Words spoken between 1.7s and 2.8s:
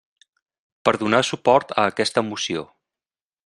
a aquesta moció.